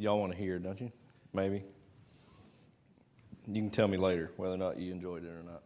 y'all 0.00 0.18
want 0.18 0.32
to 0.32 0.38
hear, 0.38 0.58
don't 0.58 0.80
you? 0.80 0.90
Maybe. 1.34 1.62
You 3.46 3.60
can 3.60 3.70
tell 3.70 3.86
me 3.86 3.98
later 3.98 4.30
whether 4.36 4.54
or 4.54 4.58
not 4.58 4.78
you 4.78 4.92
enjoyed 4.92 5.24
it 5.24 5.28
or 5.28 5.42
not. 5.42 5.62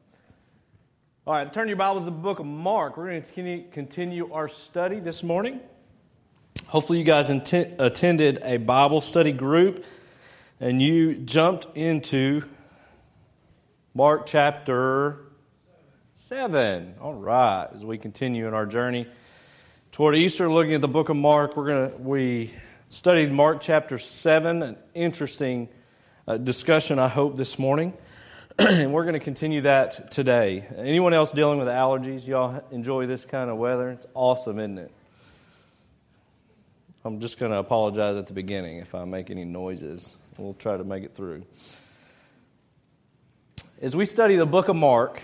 All 1.26 1.34
right, 1.34 1.50
turn 1.52 1.68
your 1.68 1.76
Bibles 1.76 2.02
to 2.02 2.06
the 2.06 2.10
book 2.10 2.40
of 2.40 2.46
Mark. 2.46 2.96
We're 2.96 3.06
going 3.06 3.22
to 3.22 3.64
continue 3.70 4.32
our 4.32 4.48
study 4.48 4.98
this 4.98 5.22
morning. 5.22 5.60
Hopefully, 6.66 6.98
you 6.98 7.04
guys 7.04 7.30
int- 7.30 7.76
attended 7.78 8.40
a 8.42 8.56
Bible 8.56 9.00
study 9.00 9.30
group 9.32 9.84
and 10.58 10.82
you 10.82 11.14
jumped 11.14 11.76
into 11.76 12.42
Mark 13.94 14.26
chapter 14.26 15.26
7. 16.14 16.96
All 17.00 17.14
right, 17.14 17.68
as 17.72 17.86
we 17.86 17.98
continue 17.98 18.48
in 18.48 18.54
our 18.54 18.66
journey 18.66 19.06
toward 19.92 20.16
Easter, 20.16 20.50
looking 20.50 20.74
at 20.74 20.80
the 20.80 20.88
book 20.88 21.08
of 21.08 21.16
Mark, 21.16 21.56
we're 21.56 21.66
going 21.66 21.90
to, 21.90 21.96
we 21.98 22.52
studied 22.88 23.32
Mark 23.32 23.60
chapter 23.60 23.98
7, 23.98 24.62
an 24.62 24.76
interesting 24.94 25.68
uh, 26.28 26.36
discussion, 26.36 26.98
I 26.98 27.08
hope, 27.08 27.36
this 27.36 27.58
morning. 27.58 27.92
and 28.58 28.92
we're 28.92 29.02
going 29.02 29.14
to 29.14 29.20
continue 29.20 29.62
that 29.62 30.10
today. 30.10 30.64
Anyone 30.76 31.12
else 31.12 31.32
dealing 31.32 31.58
with 31.58 31.68
allergies? 31.68 32.26
Y'all 32.26 32.62
enjoy 32.70 33.06
this 33.06 33.24
kind 33.24 33.50
of 33.50 33.56
weather? 33.56 33.90
It's 33.90 34.06
awesome, 34.14 34.58
isn't 34.58 34.78
it? 34.78 34.92
I'm 37.04 37.20
just 37.20 37.38
going 37.38 37.52
to 37.52 37.58
apologize 37.58 38.16
at 38.16 38.26
the 38.26 38.32
beginning 38.32 38.78
if 38.78 38.94
I 38.94 39.04
make 39.04 39.30
any 39.30 39.44
noises. 39.44 40.14
We'll 40.38 40.54
try 40.54 40.76
to 40.76 40.84
make 40.84 41.04
it 41.04 41.14
through. 41.14 41.44
As 43.82 43.96
we 43.96 44.04
study 44.04 44.36
the 44.36 44.46
book 44.46 44.68
of 44.68 44.76
Mark, 44.76 45.20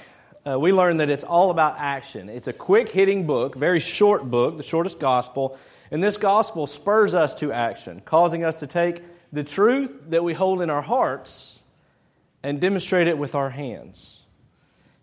uh, 0.46 0.58
we 0.58 0.72
learn 0.72 0.96
that 0.96 1.08
it's 1.08 1.24
all 1.24 1.50
about 1.50 1.76
action. 1.78 2.28
It's 2.28 2.48
a 2.48 2.52
quick 2.52 2.88
hitting 2.88 3.26
book, 3.26 3.54
very 3.54 3.80
short 3.80 4.30
book, 4.30 4.56
the 4.56 4.62
shortest 4.62 4.98
gospel. 4.98 5.58
And 5.90 6.02
this 6.02 6.16
gospel 6.16 6.66
spurs 6.66 7.14
us 7.14 7.34
to 7.36 7.52
action, 7.52 8.02
causing 8.04 8.44
us 8.44 8.56
to 8.56 8.66
take 8.66 9.02
the 9.32 9.44
truth 9.44 9.92
that 10.08 10.22
we 10.22 10.34
hold 10.34 10.62
in 10.62 10.70
our 10.70 10.82
hearts 10.82 11.60
and 12.42 12.60
demonstrate 12.60 13.08
it 13.08 13.18
with 13.18 13.34
our 13.34 13.50
hands. 13.50 14.20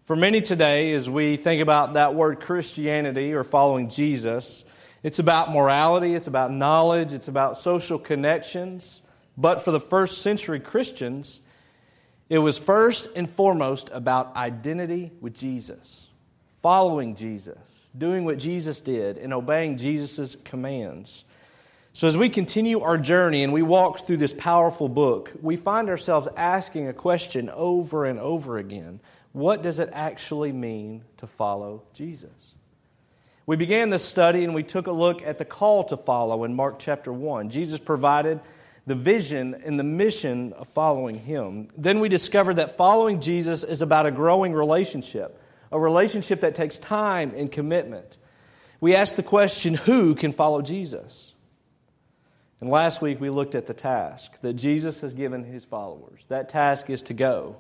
For 0.06 0.16
many 0.16 0.42
today, 0.42 0.94
as 0.94 1.10
we 1.10 1.36
think 1.36 1.62
about 1.62 1.94
that 1.94 2.16
word 2.16 2.40
Christianity 2.40 3.34
or 3.34 3.44
following 3.44 3.90
Jesus, 3.90 4.64
it's 5.04 5.20
about 5.20 5.52
morality, 5.52 6.16
it's 6.16 6.28
about 6.28 6.52
knowledge, 6.52 7.14
it's 7.14 7.28
about 7.28 7.58
social 7.58 8.00
connections. 8.00 9.02
But 9.38 9.64
for 9.64 9.72
the 9.72 9.80
first 9.80 10.22
century 10.22 10.60
Christians, 10.60 11.42
it 12.30 12.40
was 12.40 12.58
first 12.58 13.10
and 13.16 13.30
foremost 13.30 13.90
about 13.94 14.36
identity 14.36 15.12
with 15.22 15.34
Jesus, 15.34 16.08
following 16.62 17.16
Jesus, 17.16 17.87
doing 17.98 18.26
what 18.26 18.38
Jesus 18.38 18.80
did, 18.80 19.18
and 19.18 19.34
obeying 19.34 19.78
Jesus' 19.78 20.38
commands. 20.44 21.26
So, 21.94 22.08
as 22.08 22.18
we 22.18 22.30
continue 22.30 22.82
our 22.82 22.98
journey 22.98 23.44
and 23.44 23.52
we 23.52 23.64
walk 23.64 24.06
through 24.06 24.18
this 24.18 24.34
powerful 24.34 24.88
book, 24.88 25.32
we 25.42 25.56
find 25.56 25.90
ourselves 25.90 26.28
asking 26.38 26.88
a 26.88 26.94
question 26.94 27.50
over 27.50 28.06
and 28.06 28.20
over 28.20 28.58
again 28.58 29.00
What 29.32 29.64
does 29.64 29.80
it 29.80 29.90
actually 29.94 30.52
mean 30.52 31.04
to 31.18 31.28
follow 31.28 31.84
Jesus? 31.94 32.54
We 33.48 33.56
began 33.56 33.90
this 33.90 34.04
study 34.04 34.44
and 34.44 34.54
we 34.54 34.62
took 34.62 34.88
a 34.88 34.92
look 34.92 35.24
at 35.24 35.38
the 35.38 35.46
call 35.46 35.86
to 35.86 35.98
follow 35.98 36.44
in 36.44 36.54
Mark 36.54 36.80
chapter 36.80 37.14
1. 37.14 37.50
Jesus 37.50 37.80
provided 37.80 38.42
the 38.86 38.94
vision 38.96 39.56
and 39.66 39.80
the 39.80 39.84
mission 39.84 40.54
of 40.54 40.68
following 40.68 41.16
him. 41.16 41.70
Then 41.78 42.00
we 42.00 42.10
discovered 42.10 42.56
that 42.56 42.78
following 42.78 43.22
Jesus 43.22 43.64
is 43.64 43.82
about 43.82 44.06
a 44.06 44.12
growing 44.12 44.54
relationship, 44.54 45.42
a 45.72 45.80
relationship 45.80 46.42
that 46.42 46.56
takes 46.56 46.80
time 46.80 47.34
and 47.36 47.52
commitment. 47.52 48.18
We 48.80 48.96
asked 48.96 49.16
the 49.16 49.24
question 49.24 49.74
who 49.74 50.16
can 50.16 50.32
follow 50.32 50.62
Jesus? 50.62 51.34
And 52.60 52.70
last 52.70 53.02
week 53.02 53.20
we 53.20 53.30
looked 53.30 53.56
at 53.56 53.68
the 53.68 53.74
task 53.74 54.32
that 54.42 54.54
Jesus 54.54 55.00
has 55.02 55.14
given 55.14 55.44
his 55.44 55.64
followers. 55.64 56.22
That 56.30 56.50
task 56.50 56.90
is 56.90 57.02
to 57.04 57.14
go, 57.14 57.58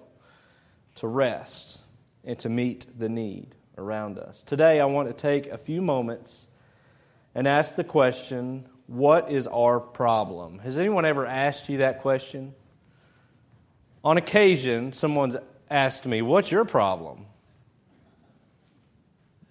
to 0.95 1.07
rest, 1.07 1.79
and 2.23 2.37
to 2.39 2.49
meet 2.49 2.87
the 2.97 3.09
need 3.09 3.55
around 3.77 4.17
us. 4.17 4.41
Today 4.45 4.79
I 4.79 4.85
want 4.85 5.07
to 5.07 5.13
take 5.13 5.47
a 5.47 5.57
few 5.57 5.81
moments 5.81 6.47
and 7.35 7.47
ask 7.47 7.75
the 7.75 7.83
question 7.83 8.67
what 8.87 9.29
is 9.31 9.47
our 9.47 9.81
problem? 9.81 10.59
Has 10.59 10.79
anyone 10.79 11.05
ever 11.05 11.25
asked 11.25 11.67
you 11.67 11.79
that 11.79 12.01
question? 12.01 12.55
On 14.03 14.15
occasion, 14.15 14.93
someone's 14.93 15.35
asked 15.69 16.05
me, 16.05 16.21
What's 16.21 16.49
your 16.49 16.63
problem? 16.63 17.25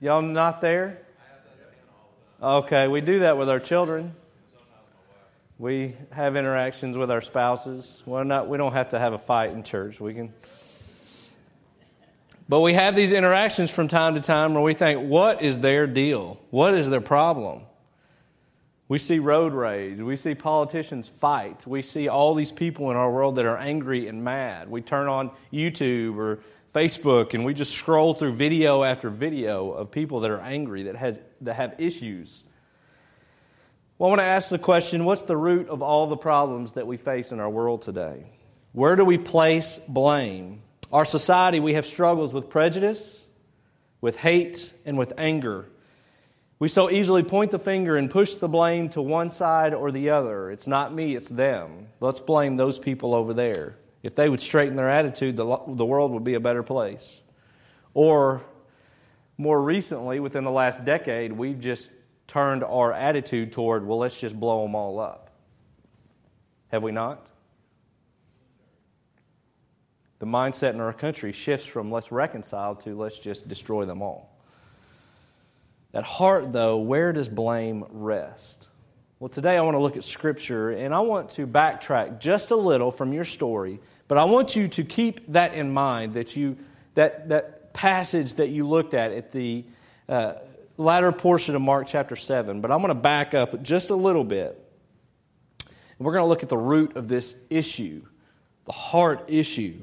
Y'all 0.00 0.20
not 0.20 0.60
there? 0.60 1.00
Okay, 2.42 2.86
we 2.86 3.00
do 3.00 3.20
that 3.20 3.38
with 3.38 3.48
our 3.48 3.58
children. 3.58 4.14
We 5.58 5.96
have 6.10 6.36
interactions 6.36 6.98
with 6.98 7.10
our 7.10 7.22
spouses. 7.22 8.02
Well, 8.04 8.22
not, 8.24 8.46
we 8.46 8.58
don't 8.58 8.74
have 8.74 8.90
to 8.90 8.98
have 8.98 9.14
a 9.14 9.18
fight 9.18 9.52
in 9.52 9.62
church. 9.62 9.98
We 9.98 10.12
can. 10.12 10.34
But 12.46 12.60
we 12.60 12.74
have 12.74 12.94
these 12.94 13.14
interactions 13.14 13.70
from 13.70 13.88
time 13.88 14.14
to 14.14 14.20
time 14.20 14.52
where 14.52 14.62
we 14.62 14.74
think, 14.74 15.08
what 15.08 15.40
is 15.40 15.58
their 15.58 15.86
deal? 15.86 16.38
What 16.50 16.74
is 16.74 16.90
their 16.90 17.00
problem? 17.00 17.62
We 18.88 18.98
see 18.98 19.18
road 19.18 19.54
rage. 19.54 19.98
We 19.98 20.14
see 20.14 20.34
politicians 20.34 21.08
fight. 21.08 21.66
We 21.66 21.80
see 21.80 22.06
all 22.06 22.34
these 22.34 22.52
people 22.52 22.90
in 22.90 22.96
our 22.96 23.10
world 23.10 23.36
that 23.36 23.46
are 23.46 23.56
angry 23.56 24.08
and 24.08 24.22
mad. 24.22 24.70
We 24.70 24.82
turn 24.82 25.08
on 25.08 25.30
YouTube 25.52 26.18
or 26.18 26.40
Facebook 26.76 27.32
and 27.32 27.42
we 27.42 27.54
just 27.54 27.72
scroll 27.72 28.12
through 28.12 28.34
video 28.34 28.82
after 28.82 29.08
video 29.08 29.70
of 29.70 29.90
people 29.90 30.20
that 30.20 30.30
are 30.30 30.40
angry, 30.40 30.82
that, 30.82 30.96
has, 30.96 31.18
that 31.40 31.54
have 31.56 31.74
issues. 31.78 32.44
Well, 33.96 34.08
I 34.08 34.10
want 34.10 34.20
to 34.20 34.26
ask 34.26 34.50
the 34.50 34.58
question 34.58 35.06
what's 35.06 35.22
the 35.22 35.38
root 35.38 35.70
of 35.70 35.80
all 35.80 36.06
the 36.06 36.18
problems 36.18 36.74
that 36.74 36.86
we 36.86 36.98
face 36.98 37.32
in 37.32 37.40
our 37.40 37.48
world 37.48 37.80
today? 37.80 38.26
Where 38.72 38.94
do 38.94 39.06
we 39.06 39.16
place 39.16 39.80
blame? 39.88 40.60
Our 40.92 41.06
society, 41.06 41.60
we 41.60 41.72
have 41.74 41.86
struggles 41.86 42.34
with 42.34 42.50
prejudice, 42.50 43.26
with 44.02 44.18
hate, 44.18 44.70
and 44.84 44.98
with 44.98 45.14
anger. 45.16 45.64
We 46.58 46.68
so 46.68 46.90
easily 46.90 47.22
point 47.22 47.52
the 47.52 47.58
finger 47.58 47.96
and 47.96 48.10
push 48.10 48.34
the 48.34 48.48
blame 48.48 48.90
to 48.90 49.00
one 49.00 49.30
side 49.30 49.72
or 49.72 49.90
the 49.90 50.10
other. 50.10 50.50
It's 50.50 50.66
not 50.66 50.92
me, 50.92 51.16
it's 51.16 51.30
them. 51.30 51.88
Let's 52.00 52.20
blame 52.20 52.56
those 52.56 52.78
people 52.78 53.14
over 53.14 53.32
there. 53.32 53.76
If 54.02 54.14
they 54.14 54.28
would 54.28 54.40
straighten 54.40 54.76
their 54.76 54.90
attitude, 54.90 55.36
the, 55.36 55.58
the 55.68 55.84
world 55.84 56.12
would 56.12 56.24
be 56.24 56.34
a 56.34 56.40
better 56.40 56.62
place. 56.62 57.22
Or 57.94 58.44
more 59.38 59.60
recently, 59.60 60.20
within 60.20 60.44
the 60.44 60.50
last 60.50 60.84
decade, 60.84 61.32
we've 61.32 61.58
just 61.58 61.90
turned 62.26 62.64
our 62.64 62.92
attitude 62.92 63.52
toward, 63.52 63.86
well, 63.86 63.98
let's 63.98 64.18
just 64.18 64.38
blow 64.38 64.62
them 64.62 64.74
all 64.74 64.98
up. 65.00 65.30
Have 66.68 66.82
we 66.82 66.92
not? 66.92 67.30
The 70.18 70.26
mindset 70.26 70.70
in 70.70 70.80
our 70.80 70.92
country 70.92 71.32
shifts 71.32 71.66
from 71.66 71.90
let's 71.90 72.10
reconcile 72.10 72.74
to 72.76 72.96
let's 72.96 73.18
just 73.18 73.48
destroy 73.48 73.84
them 73.84 74.02
all. 74.02 74.36
At 75.92 76.04
heart, 76.04 76.52
though, 76.52 76.78
where 76.78 77.12
does 77.12 77.28
blame 77.28 77.84
rest? 77.90 78.68
Well, 79.18 79.30
today 79.30 79.56
I 79.56 79.62
want 79.62 79.76
to 79.76 79.78
look 79.78 79.96
at 79.96 80.04
Scripture 80.04 80.72
and 80.72 80.92
I 80.92 81.00
want 81.00 81.30
to 81.30 81.46
backtrack 81.46 82.20
just 82.20 82.50
a 82.50 82.56
little 82.56 82.90
from 82.90 83.14
your 83.14 83.24
story, 83.24 83.80
but 84.08 84.18
I 84.18 84.24
want 84.24 84.54
you 84.54 84.68
to 84.68 84.84
keep 84.84 85.32
that 85.32 85.54
in 85.54 85.72
mind 85.72 86.12
that 86.14 86.36
you 86.36 86.58
that 86.96 87.26
that 87.30 87.72
passage 87.72 88.34
that 88.34 88.50
you 88.50 88.68
looked 88.68 88.92
at 88.92 89.12
at 89.12 89.32
the 89.32 89.64
uh, 90.10 90.34
latter 90.76 91.12
portion 91.12 91.56
of 91.56 91.62
Mark 91.62 91.86
chapter 91.86 92.14
7, 92.14 92.60
but 92.60 92.70
I'm 92.70 92.80
going 92.80 92.88
to 92.88 92.94
back 92.94 93.32
up 93.32 93.62
just 93.62 93.88
a 93.88 93.96
little 93.96 94.22
bit. 94.22 94.62
And 95.60 96.04
we're 96.04 96.12
going 96.12 96.24
to 96.24 96.28
look 96.28 96.42
at 96.42 96.50
the 96.50 96.58
root 96.58 96.94
of 96.94 97.08
this 97.08 97.36
issue, 97.48 98.02
the 98.66 98.72
heart 98.72 99.24
issue 99.28 99.82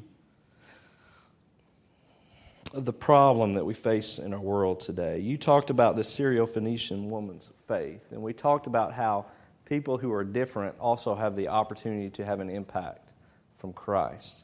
the 2.74 2.94
problem 2.94 3.54
that 3.54 3.66
we 3.66 3.76
face 3.76 4.18
in 4.18 4.34
our 4.34 4.40
world 4.40 4.80
today. 4.80 5.20
You 5.20 5.38
talked 5.38 5.70
about 5.70 5.96
the 5.96 6.04
Syro-Phoenician 6.04 7.10
woman's 7.10 7.50
faith, 7.68 8.02
and 8.12 8.22
we 8.22 8.34
talked 8.34 8.66
about 8.66 8.94
how 8.94 9.28
people 9.66 9.98
who 9.98 10.12
are 10.12 10.24
different 10.24 10.76
also 10.80 11.14
have 11.14 11.36
the 11.36 11.50
opportunity 11.50 12.10
to 12.10 12.26
have 12.26 12.40
an 12.40 12.50
impact 12.50 13.12
from 13.60 13.74
Christ. 13.74 14.44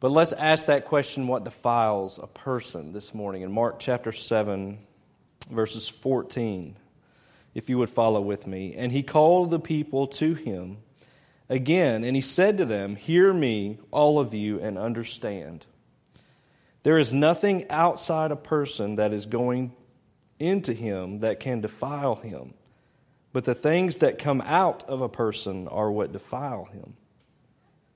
But 0.00 0.10
let's 0.10 0.32
ask 0.32 0.66
that 0.66 0.84
question 0.84 1.28
what 1.28 1.44
defiles 1.44 2.18
a 2.18 2.26
person 2.26 2.92
this 2.92 3.14
morning 3.14 3.42
in 3.42 3.52
Mark 3.52 3.78
chapter 3.78 4.10
7 4.10 4.78
verses 5.48 5.88
14, 5.88 6.76
if 7.54 7.70
you 7.70 7.78
would 7.78 7.88
follow 7.88 8.20
with 8.20 8.48
me. 8.48 8.74
And 8.74 8.90
he 8.90 9.04
called 9.04 9.52
the 9.52 9.60
people 9.60 10.08
to 10.08 10.34
him 10.34 10.78
again, 11.48 12.02
and 12.02 12.16
he 12.16 12.20
said 12.20 12.58
to 12.58 12.64
them, 12.64 12.96
Hear 12.96 13.32
me, 13.32 13.78
all 13.92 14.18
of 14.18 14.34
you, 14.34 14.60
and 14.60 14.76
understand. 14.76 15.66
There 16.86 17.00
is 17.00 17.12
nothing 17.12 17.68
outside 17.68 18.30
a 18.30 18.36
person 18.36 18.94
that 18.94 19.12
is 19.12 19.26
going 19.26 19.72
into 20.38 20.72
him 20.72 21.18
that 21.18 21.40
can 21.40 21.60
defile 21.60 22.14
him, 22.14 22.54
but 23.32 23.42
the 23.42 23.56
things 23.56 23.96
that 23.96 24.20
come 24.20 24.40
out 24.40 24.84
of 24.84 25.00
a 25.00 25.08
person 25.08 25.66
are 25.66 25.90
what 25.90 26.12
defile 26.12 26.66
him. 26.66 26.94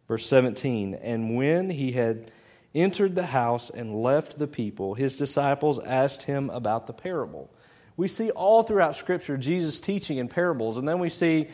Verse 0.08 0.26
17 0.26 0.94
And 0.94 1.36
when 1.36 1.70
he 1.70 1.92
had 1.92 2.32
entered 2.74 3.14
the 3.14 3.26
house 3.26 3.70
and 3.70 4.02
left 4.02 4.40
the 4.40 4.48
people, 4.48 4.94
his 4.94 5.14
disciples 5.14 5.78
asked 5.78 6.22
him 6.22 6.50
about 6.50 6.88
the 6.88 6.92
parable. 6.92 7.48
We 7.96 8.08
see 8.08 8.32
all 8.32 8.64
throughout 8.64 8.96
Scripture 8.96 9.36
Jesus 9.36 9.78
teaching 9.78 10.18
in 10.18 10.26
parables, 10.26 10.78
and 10.78 10.88
then 10.88 10.98
we 10.98 11.10
see 11.10 11.46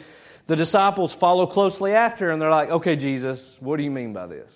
The 0.46 0.56
disciples 0.56 1.12
follow 1.12 1.46
closely 1.46 1.92
after, 1.92 2.30
and 2.30 2.40
they're 2.40 2.48
like, 2.48 2.70
okay, 2.70 2.96
Jesus, 2.96 3.58
what 3.60 3.76
do 3.76 3.82
you 3.82 3.90
mean 3.90 4.14
by 4.14 4.26
this? 4.26 4.50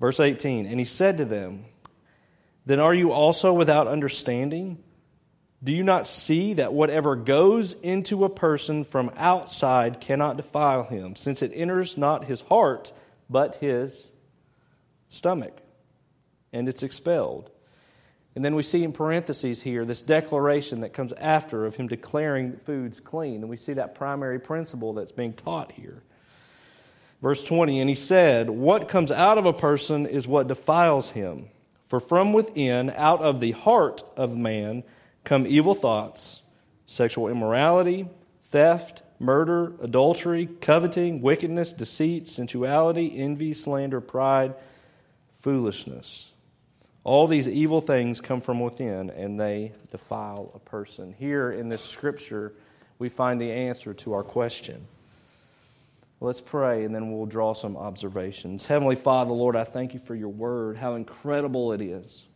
Verse 0.00 0.20
18 0.20 0.66
And 0.66 0.78
he 0.78 0.84
said 0.84 1.18
to 1.18 1.24
them, 1.24 1.64
Then 2.66 2.80
are 2.80 2.94
you 2.94 3.12
also 3.12 3.52
without 3.52 3.86
understanding? 3.86 4.82
Do 5.62 5.72
you 5.72 5.82
not 5.82 6.06
see 6.06 6.54
that 6.54 6.72
whatever 6.72 7.16
goes 7.16 7.72
into 7.82 8.24
a 8.24 8.28
person 8.28 8.84
from 8.84 9.10
outside 9.16 10.00
cannot 10.00 10.36
defile 10.36 10.84
him, 10.84 11.16
since 11.16 11.42
it 11.42 11.50
enters 11.52 11.98
not 11.98 12.24
his 12.24 12.42
heart, 12.42 12.92
but 13.28 13.56
his 13.56 14.12
stomach, 15.08 15.58
and 16.52 16.68
it's 16.68 16.84
expelled? 16.84 17.50
And 18.36 18.44
then 18.44 18.54
we 18.54 18.62
see 18.62 18.84
in 18.84 18.92
parentheses 18.92 19.60
here 19.62 19.84
this 19.84 20.00
declaration 20.00 20.82
that 20.82 20.92
comes 20.92 21.12
after 21.14 21.66
of 21.66 21.74
him 21.74 21.88
declaring 21.88 22.56
foods 22.58 23.00
clean. 23.00 23.40
And 23.40 23.48
we 23.48 23.56
see 23.56 23.72
that 23.72 23.96
primary 23.96 24.38
principle 24.38 24.92
that's 24.92 25.10
being 25.10 25.32
taught 25.32 25.72
here. 25.72 26.04
Verse 27.20 27.42
20, 27.42 27.80
and 27.80 27.88
he 27.88 27.96
said, 27.96 28.48
What 28.48 28.88
comes 28.88 29.10
out 29.10 29.38
of 29.38 29.46
a 29.46 29.52
person 29.52 30.06
is 30.06 30.28
what 30.28 30.48
defiles 30.48 31.10
him. 31.10 31.48
For 31.88 32.00
from 32.00 32.32
within, 32.32 32.90
out 32.90 33.20
of 33.20 33.40
the 33.40 33.52
heart 33.52 34.02
of 34.16 34.36
man, 34.36 34.84
come 35.24 35.46
evil 35.46 35.74
thoughts, 35.74 36.42
sexual 36.86 37.28
immorality, 37.28 38.08
theft, 38.50 39.02
murder, 39.18 39.72
adultery, 39.82 40.48
coveting, 40.60 41.20
wickedness, 41.20 41.72
deceit, 41.72 42.28
sensuality, 42.28 43.18
envy, 43.18 43.52
slander, 43.52 44.00
pride, 44.00 44.54
foolishness. 45.40 46.32
All 47.04 47.26
these 47.26 47.48
evil 47.48 47.80
things 47.80 48.20
come 48.20 48.40
from 48.40 48.60
within 48.60 49.10
and 49.10 49.40
they 49.40 49.72
defile 49.90 50.52
a 50.54 50.58
person. 50.58 51.14
Here 51.18 51.50
in 51.50 51.68
this 51.68 51.82
scripture, 51.82 52.52
we 52.98 53.08
find 53.08 53.40
the 53.40 53.50
answer 53.50 53.94
to 53.94 54.12
our 54.12 54.22
question. 54.22 54.86
Let's 56.20 56.40
pray 56.40 56.84
and 56.84 56.94
then 56.94 57.12
we'll 57.12 57.26
draw 57.26 57.54
some 57.54 57.76
observations. 57.76 58.66
Heavenly 58.66 58.96
Father, 58.96 59.30
Lord, 59.30 59.54
I 59.54 59.64
thank 59.64 59.94
you 59.94 60.00
for 60.00 60.16
your 60.16 60.30
word, 60.30 60.76
how 60.76 60.94
incredible 60.94 61.72
it 61.72 61.80
is. 61.80 62.26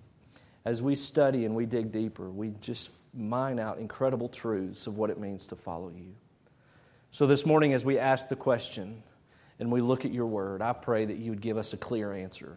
As 0.65 0.81
we 0.81 0.95
study 0.95 1.45
and 1.45 1.57
we 1.57 1.67
dig 1.67 1.91
deeper, 1.91 2.31
we 2.31 2.51
just 2.61 2.91
mine 3.13 3.59
out 3.59 3.79
incredible 3.79 4.29
truths 4.29 4.87
of 4.87 4.97
what 4.97 5.11
it 5.11 5.19
means 5.19 5.47
to 5.49 5.57
follow 5.57 5.91
you. 5.91 6.15
So 7.11 7.27
this 7.27 7.45
morning, 7.45 7.73
as 7.73 7.85
we 7.85 7.99
ask 7.99 8.29
the 8.29 8.37
question 8.37 9.03
and 9.59 9.71
we 9.71 9.81
look 9.81 10.05
at 10.05 10.13
your 10.13 10.27
word, 10.27 10.63
I 10.63 10.73
pray 10.73 11.05
that 11.05 11.19
you 11.19 11.31
would 11.31 11.41
give 11.41 11.57
us 11.57 11.73
a 11.73 11.77
clear 11.77 12.13
answer. 12.13 12.57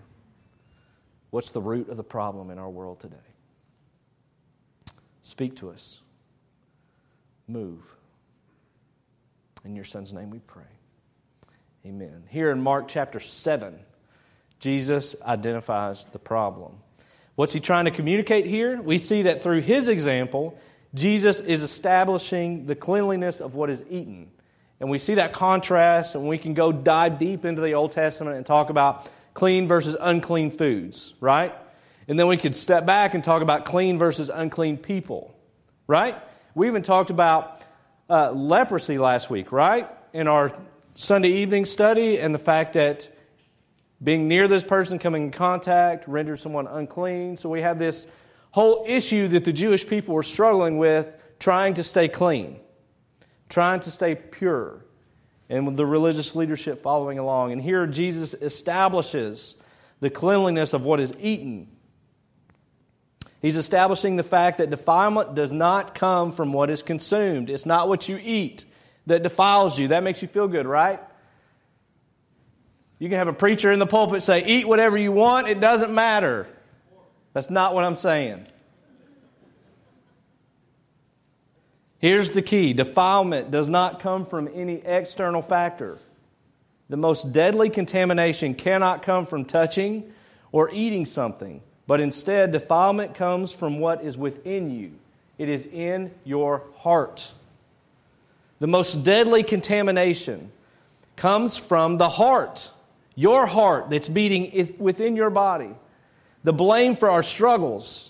What's 1.31 1.49
the 1.49 1.61
root 1.61 1.89
of 1.89 1.97
the 1.97 2.03
problem 2.03 2.51
in 2.51 2.59
our 2.59 2.69
world 2.69 2.99
today? 2.99 3.17
Speak 5.23 5.55
to 5.57 5.71
us. 5.71 6.01
Move. 7.47 7.81
In 9.65 9.75
your 9.75 9.83
son's 9.83 10.13
name 10.13 10.29
we 10.29 10.39
pray. 10.39 10.63
Amen. 11.85 12.23
Here 12.29 12.49
in 12.49 12.61
Mark 12.61 12.87
chapter 12.87 13.19
7, 13.19 13.79
Jesus 14.59 15.15
identifies 15.21 16.07
the 16.07 16.17
problem. 16.17 16.77
What's 17.35 17.53
he 17.53 17.59
trying 17.59 17.85
to 17.85 17.91
communicate 17.91 18.47
here? 18.47 18.81
We 18.81 18.97
see 18.97 19.23
that 19.23 19.43
through 19.43 19.61
his 19.61 19.87
example, 19.87 20.57
Jesus 20.95 21.41
is 21.41 21.61
establishing 21.61 22.65
the 22.65 22.73
cleanliness 22.73 23.39
of 23.39 23.53
what 23.53 23.69
is 23.69 23.83
eaten. 23.87 24.31
And 24.79 24.89
we 24.89 24.97
see 24.97 25.15
that 25.15 25.33
contrast, 25.33 26.15
and 26.15 26.27
we 26.27 26.39
can 26.39 26.55
go 26.55 26.71
dive 26.71 27.19
deep 27.19 27.45
into 27.45 27.61
the 27.61 27.73
Old 27.73 27.91
Testament 27.91 28.35
and 28.35 28.45
talk 28.47 28.71
about 28.71 29.07
clean 29.35 29.67
versus 29.67 29.95
unclean 29.99 30.49
foods, 30.49 31.13
right? 31.19 31.53
And 32.07 32.17
then 32.17 32.25
we 32.25 32.37
could 32.37 32.55
step 32.55 32.87
back 32.87 33.13
and 33.13 33.23
talk 33.23 33.43
about 33.43 33.65
clean 33.65 33.99
versus 33.99 34.31
unclean 34.33 34.77
people, 34.77 35.35
right? 35.85 36.17
We 36.55 36.65
even 36.65 36.81
talked 36.81 37.11
about 37.11 37.61
uh, 38.09 38.31
leprosy 38.31 38.97
last 38.97 39.29
week, 39.29 39.51
right? 39.51 39.87
In 40.13 40.27
our 40.27 40.51
Sunday 40.97 41.27
evening 41.29 41.65
study 41.65 42.19
and 42.21 42.33
the 42.33 42.39
fact 42.39 42.73
that 42.73 43.09
being 44.01 44.29
near 44.29 44.47
this 44.47 44.63
person, 44.63 44.97
coming 44.97 45.23
in 45.23 45.31
contact, 45.31 46.07
renders 46.07 46.41
someone 46.41 46.67
unclean. 46.67 47.35
So 47.35 47.49
we 47.49 47.61
have 47.61 47.77
this 47.77 48.07
whole 48.51 48.85
issue 48.87 49.27
that 49.29 49.43
the 49.43 49.51
Jewish 49.51 49.85
people 49.85 50.15
were 50.15 50.23
struggling 50.23 50.77
with, 50.77 51.13
trying 51.37 51.73
to 51.73 51.83
stay 51.83 52.07
clean, 52.07 52.61
trying 53.49 53.81
to 53.81 53.91
stay 53.91 54.15
pure, 54.15 54.85
and 55.49 55.67
with 55.67 55.75
the 55.75 55.85
religious 55.85 56.33
leadership 56.33 56.81
following 56.81 57.19
along. 57.19 57.51
And 57.51 57.61
here 57.61 57.85
Jesus 57.87 58.33
establishes 58.33 59.55
the 59.99 60.09
cleanliness 60.09 60.73
of 60.73 60.83
what 60.83 61.01
is 61.01 61.11
eaten. 61.19 61.67
He's 63.41 63.57
establishing 63.57 64.15
the 64.15 64.23
fact 64.23 64.59
that 64.59 64.69
defilement 64.69 65.35
does 65.35 65.51
not 65.51 65.93
come 65.93 66.31
from 66.31 66.53
what 66.53 66.69
is 66.69 66.81
consumed. 66.81 67.49
It's 67.49 67.65
not 67.65 67.89
what 67.89 68.07
you 68.07 68.17
eat 68.23 68.63
that 69.07 69.23
defiles 69.23 69.77
you. 69.77 69.89
That 69.89 70.03
makes 70.03 70.21
you 70.21 70.27
feel 70.27 70.47
good, 70.47 70.65
right? 70.65 70.99
You 72.99 73.09
can 73.09 73.17
have 73.17 73.27
a 73.27 73.33
preacher 73.33 73.71
in 73.71 73.79
the 73.79 73.85
pulpit 73.85 74.23
say, 74.23 74.43
Eat 74.45 74.67
whatever 74.67 74.97
you 74.97 75.11
want, 75.11 75.47
it 75.47 75.59
doesn't 75.59 75.93
matter. 75.93 76.47
That's 77.33 77.49
not 77.49 77.73
what 77.73 77.83
I'm 77.83 77.97
saying. 77.97 78.47
Here's 81.99 82.31
the 82.31 82.41
key 82.41 82.73
defilement 82.73 83.51
does 83.51 83.67
not 83.67 83.99
come 83.99 84.25
from 84.25 84.47
any 84.53 84.75
external 84.75 85.41
factor. 85.41 85.97
The 86.87 86.97
most 86.97 87.33
deadly 87.33 87.69
contamination 87.69 88.53
cannot 88.53 89.01
come 89.01 89.25
from 89.25 89.45
touching 89.45 90.13
or 90.51 90.69
eating 90.71 91.05
something, 91.05 91.61
but 91.87 91.99
instead, 91.99 92.51
defilement 92.51 93.15
comes 93.15 93.51
from 93.51 93.79
what 93.79 94.03
is 94.03 94.17
within 94.17 94.69
you. 94.69 94.91
It 95.37 95.49
is 95.49 95.65
in 95.65 96.11
your 96.23 96.63
heart. 96.77 97.33
The 98.65 98.71
most 98.71 99.03
deadly 99.03 99.43
contamination 99.43 100.51
comes 101.17 101.55
from 101.55 101.99
the 101.99 102.09
heart, 102.09 102.71
your 103.13 103.45
heart 103.45 103.91
that's 103.91 104.09
beating 104.09 104.75
within 104.79 105.15
your 105.15 105.29
body. 105.29 105.75
The 106.43 106.51
blame 106.51 106.95
for 106.95 107.11
our 107.11 107.21
struggles, 107.21 108.09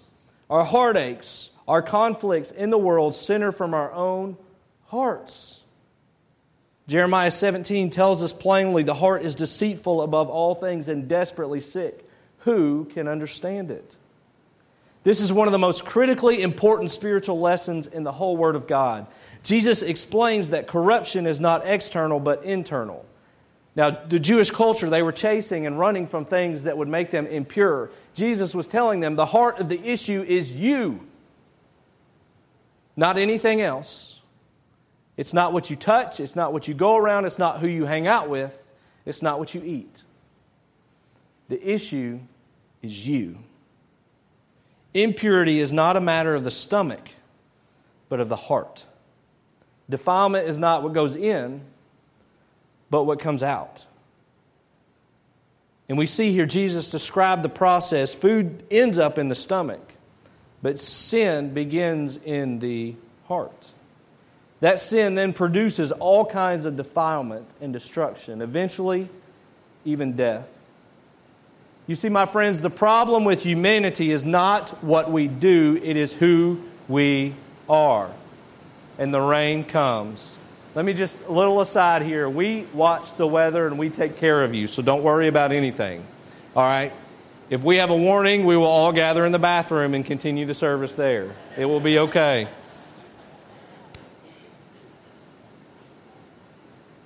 our 0.50 0.64
heartaches, 0.64 1.50
our 1.68 1.82
conflicts 1.82 2.52
in 2.52 2.70
the 2.70 2.78
world 2.78 3.16
center 3.16 3.52
from 3.52 3.74
our 3.74 3.92
own 3.92 4.38
hearts. 4.86 5.60
Jeremiah 6.88 7.32
17 7.32 7.90
tells 7.90 8.24
us 8.24 8.32
plainly 8.32 8.84
the 8.84 8.94
heart 8.94 9.24
is 9.26 9.36
deceitful 9.36 10.04
above 10.04 10.30
all 10.30 10.56
things 10.56 10.88
and 10.88 11.10
desperately 11.10 11.60
sick. 11.60 12.10
Who 12.46 12.86
can 12.94 13.10
understand 13.10 13.72
it? 13.72 13.98
This 15.06 15.20
is 15.20 15.32
one 15.32 15.48
of 15.48 15.52
the 15.52 15.60
most 15.60 15.86
critically 15.86 16.42
important 16.42 16.90
spiritual 16.90 17.40
lessons 17.40 17.86
in 17.86 18.04
the 18.04 18.12
whole 18.12 18.36
Word 18.36 18.56
of 18.56 18.66
God. 18.66 19.06
Jesus 19.44 19.84
explains 19.84 20.50
that 20.50 20.66
corruption 20.66 21.28
is 21.28 21.40
not 21.40 21.64
external 21.64 22.20
but 22.20 22.44
internal. 22.44 23.06
Now, 23.76 23.92
the 23.92 24.18
Jewish 24.18 24.50
culture, 24.50 24.90
they 24.90 25.04
were 25.04 25.12
chasing 25.12 25.68
and 25.68 25.78
running 25.78 26.08
from 26.08 26.26
things 26.26 26.64
that 26.64 26.76
would 26.76 26.88
make 26.88 27.12
them 27.12 27.28
impure. 27.28 27.92
Jesus 28.16 28.56
was 28.56 28.68
telling 28.68 29.00
them 29.00 29.16
the 29.16 29.28
heart 29.28 29.60
of 29.60 29.70
the 29.70 29.80
issue 29.80 30.26
is 30.28 30.52
you, 30.52 31.00
not 32.96 33.20
anything 33.20 33.62
else. 33.62 34.22
It's 35.18 35.34
not 35.34 35.54
what 35.54 35.70
you 35.70 35.76
touch, 35.76 36.20
it's 36.20 36.36
not 36.36 36.52
what 36.52 36.68
you 36.68 36.74
go 36.74 36.98
around, 36.98 37.26
it's 37.26 37.38
not 37.38 37.60
who 37.60 37.68
you 37.68 37.86
hang 37.86 38.08
out 38.08 38.28
with, 38.28 38.58
it's 39.06 39.22
not 39.22 39.38
what 39.38 39.54
you 39.54 39.62
eat. 39.64 40.02
The 41.48 41.64
issue 41.64 42.20
is 42.82 43.08
you. 43.08 43.38
Impurity 44.96 45.60
is 45.60 45.74
not 45.74 45.98
a 45.98 46.02
matter 46.02 46.34
of 46.34 46.46
the 46.46 46.52
stomach, 46.52 47.10
but 48.08 48.22
of 48.22 48.30
the 48.30 48.38
heart. 48.38 48.86
Defilement 49.90 50.48
is 50.48 50.58
not 50.58 50.84
what 50.84 50.94
goes 50.94 51.18
in, 51.18 51.62
but 52.90 53.04
what 53.04 53.20
comes 53.20 53.44
out. 53.44 53.86
And 55.90 55.98
we 55.98 56.06
see 56.06 56.32
here 56.32 56.46
Jesus 56.46 56.90
describe 56.90 57.44
the 57.44 57.50
process. 57.50 58.14
Food 58.14 58.64
ends 58.72 58.98
up 58.98 59.18
in 59.18 59.28
the 59.28 59.36
stomach, 59.36 59.82
but 60.62 60.80
sin 60.80 61.54
begins 61.54 62.16
in 62.16 62.60
the 62.60 62.96
heart. 63.28 63.74
That 64.62 64.80
sin 64.80 65.16
then 65.16 65.34
produces 65.34 65.92
all 65.92 66.26
kinds 66.26 66.66
of 66.66 66.78
defilement 66.78 67.48
and 67.60 67.74
destruction, 67.74 68.42
eventually, 68.42 69.10
even 69.84 70.16
death. 70.16 70.48
You 71.88 71.96
see, 71.96 72.10
my 72.10 72.26
friends, 72.26 72.62
the 72.62 72.70
problem 72.70 73.26
with 73.26 73.44
humanity 73.44 74.12
is 74.12 74.26
not 74.26 74.84
what 74.84 75.12
we 75.12 75.28
do, 75.28 75.80
it 75.84 75.98
is 75.98 76.14
who 76.14 76.64
we 76.88 77.36
are 77.70 78.10
and 78.98 79.14
the 79.14 79.22
rain 79.22 79.64
comes. 79.64 80.38
Let 80.74 80.86
me 80.86 80.94
just, 80.94 81.22
a 81.24 81.32
little 81.32 81.62
aside 81.62 82.02
here. 82.02 82.30
We 82.30 82.68
watch 82.74 83.16
the 83.16 83.28
weather 83.28 83.68
and 83.68 83.78
we 83.78 83.90
take 83.90 84.18
care 84.18 84.44
of 84.44 84.54
you, 84.54 84.68
so 84.68 84.82
don't 84.82 85.04
worry 85.04 85.28
about 85.28 85.52
anything. 85.52 86.06
All 86.56 86.64
right? 86.64 86.92
If 87.50 87.64
we 87.64 87.78
have 87.78 87.92
a 87.92 87.96
warning, 87.96 88.46
we 88.46 88.58
will 88.58 88.66
all 88.66 88.92
gather 88.92 89.26
in 89.26 89.32
the 89.32 89.40
bathroom 89.40 89.94
and 89.94 90.06
continue 90.06 90.46
the 90.46 90.54
service 90.54 90.94
there. 90.94 91.34
It 91.58 91.66
will 91.66 91.80
be 91.80 92.00
okay. 92.00 92.48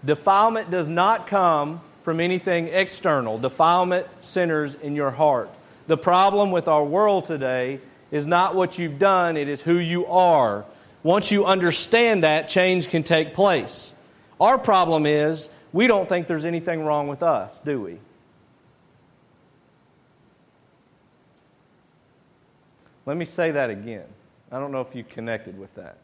Defilement 0.03 0.71
does 0.71 0.87
not 0.87 1.27
come 1.27 1.81
from 2.09 2.19
anything 2.19 2.69
external. 2.69 3.37
Defilement 3.37 4.07
centers 4.19 4.73
in 4.73 4.95
your 4.95 5.11
heart. 5.11 5.47
The 5.85 5.95
problem 5.95 6.49
with 6.49 6.67
our 6.67 6.83
world 6.83 7.25
today 7.25 7.79
is 8.09 8.25
not 8.25 8.55
what 8.55 8.79
you've 8.79 8.97
done, 8.97 9.37
it 9.37 9.47
is 9.47 9.61
who 9.61 9.77
you 9.77 10.07
are 10.07 10.65
Once 11.03 11.29
you 11.29 11.45
understand 11.45 12.23
that, 12.23 12.49
change 12.49 12.89
can 12.89 13.03
take 13.03 13.35
place. 13.35 13.93
Our 14.41 14.57
problem 14.57 15.05
is 15.05 15.51
we 15.71 15.85
don't 15.85 16.09
think 16.09 16.25
there's 16.25 16.45
anything 16.45 16.83
wrong 16.83 17.07
with 17.07 17.21
us, 17.21 17.59
do 17.59 17.79
we? 17.79 17.99
Let 23.05 23.17
me 23.17 23.25
say 23.25 23.51
that 23.51 23.69
again. 23.69 24.05
I 24.51 24.57
don't 24.57 24.71
know 24.71 24.81
if 24.81 24.95
you 24.95 25.03
connected 25.03 25.59
with 25.59 25.75
that. 25.75 25.97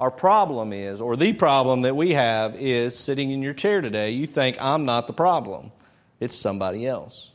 Our 0.00 0.10
problem 0.10 0.72
is, 0.72 1.02
or 1.02 1.14
the 1.14 1.34
problem 1.34 1.82
that 1.82 1.94
we 1.94 2.14
have 2.14 2.56
is 2.56 2.98
sitting 2.98 3.32
in 3.32 3.42
your 3.42 3.52
chair 3.52 3.82
today, 3.82 4.12
you 4.12 4.26
think 4.26 4.56
I'm 4.58 4.86
not 4.86 5.06
the 5.06 5.12
problem, 5.12 5.72
it's 6.20 6.34
somebody 6.34 6.86
else. 6.86 7.30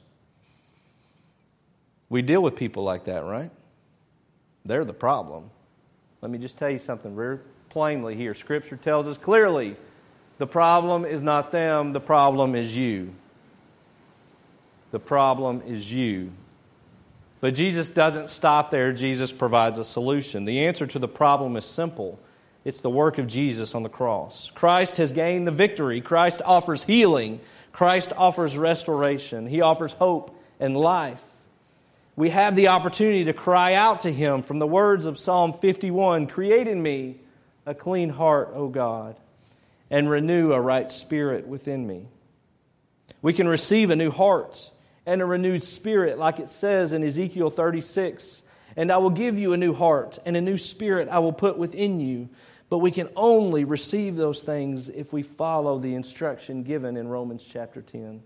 We 2.09 2.23
deal 2.23 2.41
with 2.41 2.55
people 2.55 2.83
like 2.83 3.05
that, 3.05 3.23
right? 3.23 3.51
They're 4.65 4.83
the 4.83 4.93
problem. 4.93 5.51
Let 6.21 6.31
me 6.31 6.39
just 6.39 6.57
tell 6.57 6.71
you 6.71 6.79
something 6.79 7.15
very 7.15 7.37
plainly 7.69 8.15
here. 8.15 8.33
Scripture 8.33 8.77
tells 8.77 9.07
us 9.07 9.19
clearly 9.19 9.75
the 10.39 10.47
problem 10.47 11.05
is 11.05 11.21
not 11.21 11.51
them, 11.51 11.93
the 11.93 11.99
problem 11.99 12.55
is 12.55 12.75
you. 12.75 13.13
The 14.89 14.99
problem 14.99 15.61
is 15.67 15.91
you. 15.91 16.31
But 17.41 17.53
Jesus 17.53 17.89
doesn't 17.89 18.31
stop 18.31 18.71
there, 18.71 18.91
Jesus 18.91 19.31
provides 19.31 19.77
a 19.77 19.83
solution. 19.83 20.45
The 20.45 20.65
answer 20.65 20.87
to 20.87 20.97
the 20.97 21.07
problem 21.07 21.57
is 21.57 21.65
simple 21.65 22.19
it's 22.65 22.81
the 22.81 22.89
work 22.89 23.19
of 23.19 23.27
Jesus 23.27 23.75
on 23.75 23.83
the 23.83 23.89
cross. 23.89 24.51
Christ 24.53 24.97
has 24.97 25.11
gained 25.11 25.47
the 25.47 25.51
victory, 25.51 26.01
Christ 26.01 26.41
offers 26.43 26.83
healing, 26.83 27.39
Christ 27.71 28.11
offers 28.17 28.57
restoration, 28.57 29.47
He 29.47 29.61
offers 29.61 29.93
hope 29.93 30.37
and 30.59 30.75
life. 30.75 31.23
We 32.17 32.29
have 32.29 32.55
the 32.55 32.69
opportunity 32.69 33.25
to 33.25 33.33
cry 33.33 33.73
out 33.73 34.01
to 34.01 34.11
Him 34.11 34.41
from 34.41 34.59
the 34.59 34.67
words 34.67 35.05
of 35.05 35.19
Psalm 35.19 35.53
51 35.53 36.27
Create 36.27 36.67
in 36.67 36.81
me 36.81 37.19
a 37.65 37.75
clean 37.75 38.09
heart, 38.09 38.51
O 38.53 38.67
God, 38.67 39.19
and 39.89 40.09
renew 40.09 40.51
a 40.51 40.59
right 40.59 40.89
spirit 40.89 41.47
within 41.47 41.85
me. 41.85 42.07
We 43.21 43.33
can 43.33 43.47
receive 43.47 43.89
a 43.89 43.95
new 43.95 44.11
heart 44.11 44.71
and 45.05 45.21
a 45.21 45.25
renewed 45.25 45.63
spirit, 45.63 46.17
like 46.17 46.39
it 46.39 46.49
says 46.49 46.93
in 46.93 47.03
Ezekiel 47.03 47.49
36. 47.49 48.43
And 48.77 48.91
I 48.91 48.97
will 48.97 49.09
give 49.09 49.37
you 49.37 49.53
a 49.53 49.57
new 49.57 49.73
heart, 49.73 50.19
and 50.25 50.35
a 50.35 50.41
new 50.41 50.57
spirit 50.57 51.07
I 51.09 51.19
will 51.19 51.33
put 51.33 51.57
within 51.57 51.99
you. 51.99 52.29
But 52.69 52.79
we 52.79 52.91
can 52.91 53.09
only 53.15 53.63
receive 53.63 54.15
those 54.15 54.43
things 54.43 54.89
if 54.89 55.13
we 55.13 55.21
follow 55.21 55.77
the 55.77 55.93
instruction 55.93 56.63
given 56.63 56.97
in 56.97 57.07
Romans 57.07 57.45
chapter 57.47 57.81
10. 57.81 58.21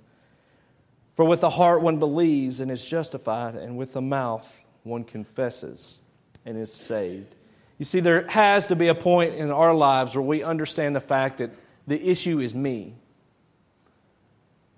For 1.16 1.26
with 1.26 1.42
the 1.42 1.50
heart 1.50 1.82
one 1.82 2.00
believes 2.00 2.62
and 2.62 2.72
is 2.72 2.86
justified, 2.86 3.56
and 3.56 3.78
with 3.78 3.94
the 3.94 4.02
mouth 4.02 4.48
one 4.84 5.04
confesses 5.04 6.00
and 6.46 6.58
is 6.58 6.74
saved. 6.74 7.36
You 7.78 7.86
see, 7.86 8.00
there 8.00 8.28
has 8.28 8.68
to 8.68 8.76
be 8.76 8.88
a 8.88 8.96
point 8.96 9.36
in 9.36 9.52
our 9.52 9.74
lives 9.74 10.16
where 10.16 10.24
we 10.24 10.44
understand 10.44 10.96
the 10.96 11.02
fact 11.02 11.40
that 11.40 11.52
the 11.88 12.10
issue 12.10 12.40
is 12.40 12.56
me. 12.56 12.96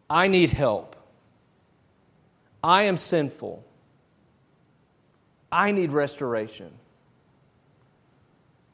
I 0.10 0.28
need 0.28 0.50
help. 0.50 0.96
I 2.64 2.84
am 2.84 2.98
sinful. 2.98 3.64
I 5.52 5.72
need 5.72 5.92
restoration. 5.92 6.72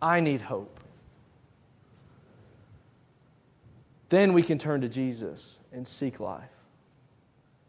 I 0.01 0.19
need 0.19 0.41
hope. 0.41 0.79
Then 4.09 4.33
we 4.33 4.43
can 4.43 4.57
turn 4.57 4.81
to 4.81 4.89
Jesus 4.89 5.59
and 5.73 5.87
seek 5.87 6.19
life. 6.19 6.49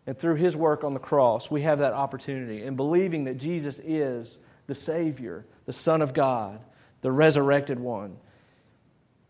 And 0.06 0.16
through 0.16 0.36
his 0.36 0.56
work 0.56 0.84
on 0.84 0.94
the 0.94 1.00
cross, 1.00 1.50
we 1.50 1.62
have 1.62 1.80
that 1.80 1.92
opportunity. 1.92 2.62
And 2.62 2.76
believing 2.76 3.24
that 3.24 3.36
Jesus 3.36 3.78
is 3.80 4.38
the 4.66 4.74
Savior, 4.74 5.44
the 5.66 5.72
Son 5.72 6.00
of 6.00 6.14
God, 6.14 6.60
the 7.00 7.12
resurrected 7.12 7.78
one, 7.78 8.16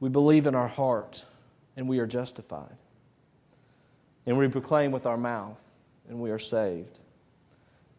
we 0.00 0.08
believe 0.08 0.46
in 0.46 0.54
our 0.54 0.68
heart 0.68 1.24
and 1.76 1.88
we 1.88 1.98
are 1.98 2.06
justified. 2.06 2.76
And 4.26 4.36
we 4.36 4.48
proclaim 4.48 4.92
with 4.92 5.06
our 5.06 5.16
mouth 5.16 5.58
and 6.08 6.20
we 6.20 6.30
are 6.30 6.38
saved. 6.38 6.97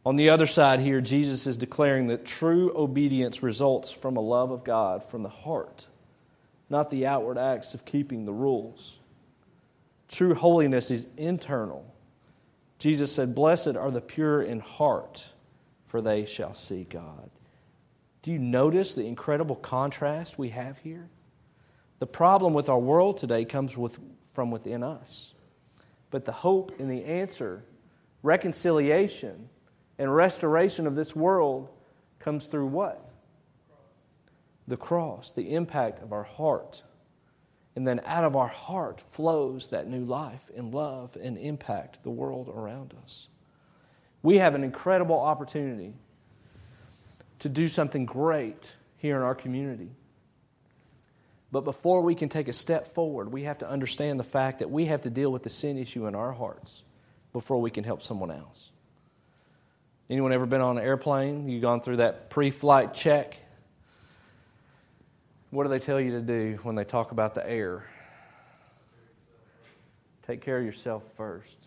On 0.05 0.15
the 0.15 0.29
other 0.29 0.45
side 0.45 0.79
here, 0.79 1.01
Jesus 1.01 1.45
is 1.45 1.57
declaring 1.57 2.07
that 2.07 2.25
true 2.25 2.71
obedience 2.75 3.43
results 3.43 3.91
from 3.91 4.15
a 4.15 4.21
love 4.21 4.51
of 4.51 4.63
God 4.63 5.03
from 5.03 5.23
the 5.23 5.29
heart, 5.29 5.87
not 6.69 6.89
the 6.89 7.05
outward 7.05 7.37
acts 7.37 7.73
of 7.73 7.85
keeping 7.85 8.25
the 8.25 8.33
rules. 8.33 8.97
True 10.07 10.33
holiness 10.33 10.89
is 10.89 11.07
internal. 11.17 11.85
Jesus 12.79 13.11
said, 13.11 13.35
Blessed 13.35 13.75
are 13.75 13.91
the 13.91 14.01
pure 14.01 14.41
in 14.41 14.61
heart, 14.61 15.27
for 15.87 16.01
they 16.01 16.25
shall 16.25 16.53
see 16.53 16.85
God. 16.85 17.29
Do 18.21 18.31
you 18.31 18.39
notice 18.39 18.93
the 18.93 19.05
incredible 19.05 19.57
contrast 19.57 20.37
we 20.37 20.49
have 20.49 20.77
here? 20.79 21.09
The 21.99 22.07
problem 22.07 22.53
with 22.53 22.69
our 22.69 22.79
world 22.79 23.17
today 23.17 23.43
comes 23.43 23.75
with, 23.75 23.99
from 24.33 24.49
within 24.49 24.81
us. 24.81 25.33
But 26.09 26.25
the 26.25 26.31
hope 26.31 26.79
and 26.79 26.89
the 26.89 27.03
answer, 27.03 27.63
reconciliation 28.23 29.49
and 29.99 30.15
restoration 30.15 30.87
of 30.87 30.95
this 30.95 31.15
world 31.15 31.69
comes 32.19 32.45
through 32.45 32.67
what? 32.67 33.05
The 34.67 34.77
cross, 34.77 35.33
the 35.33 35.53
impact 35.53 36.01
of 36.01 36.13
our 36.13 36.23
heart. 36.23 36.81
And 37.75 37.85
then 37.85 38.01
out 38.05 38.23
of 38.23 38.35
our 38.35 38.47
heart 38.47 39.03
flows 39.11 39.67
that 39.69 39.87
new 39.87 40.05
life 40.05 40.49
and 40.55 40.73
love 40.73 41.17
and 41.21 41.37
impact 41.37 42.01
the 42.03 42.09
world 42.09 42.49
around 42.49 42.95
us. 43.03 43.27
We 44.23 44.37
have 44.37 44.55
an 44.55 44.63
incredible 44.63 45.19
opportunity 45.19 45.93
to 47.39 47.49
do 47.49 47.67
something 47.67 48.05
great 48.05 48.75
here 48.97 49.15
in 49.15 49.21
our 49.21 49.35
community. 49.35 49.91
But 51.51 51.61
before 51.61 52.01
we 52.01 52.15
can 52.15 52.29
take 52.29 52.47
a 52.47 52.53
step 52.53 52.93
forward, 52.93 53.31
we 53.31 53.43
have 53.43 53.57
to 53.59 53.69
understand 53.69 54.19
the 54.19 54.25
fact 54.25 54.59
that 54.59 54.69
we 54.69 54.85
have 54.85 55.01
to 55.01 55.09
deal 55.09 55.31
with 55.31 55.43
the 55.43 55.49
sin 55.49 55.77
issue 55.77 56.05
in 56.05 56.15
our 56.15 56.31
hearts 56.31 56.83
before 57.33 57.59
we 57.59 57.71
can 57.71 57.83
help 57.83 58.01
someone 58.01 58.31
else. 58.31 58.71
Anyone 60.09 60.33
ever 60.33 60.47
been 60.47 60.61
on 60.61 60.77
an 60.77 60.83
airplane? 60.83 61.47
You 61.47 61.59
gone 61.59 61.81
through 61.81 61.97
that 61.97 62.29
pre-flight 62.29 62.93
check? 62.93 63.37
What 65.51 65.63
do 65.63 65.69
they 65.69 65.79
tell 65.79 65.99
you 65.99 66.11
to 66.11 66.21
do 66.21 66.59
when 66.63 66.75
they 66.75 66.83
talk 66.83 67.11
about 67.11 67.35
the 67.35 67.47
air? 67.47 67.85
Take 70.25 70.41
care 70.41 70.59
of 70.59 70.65
yourself 70.65 71.03
first. 71.15 71.57